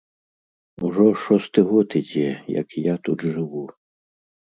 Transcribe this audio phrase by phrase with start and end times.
[0.85, 2.29] Ужо шосты год ідзе,
[2.61, 3.63] як я тут жыву.